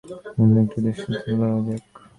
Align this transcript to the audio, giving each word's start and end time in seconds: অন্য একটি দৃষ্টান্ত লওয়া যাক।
অন্য 0.39 0.55
একটি 0.63 0.79
দৃষ্টান্ত 0.85 1.25
লওয়া 1.39 1.59
যাক। 1.67 1.83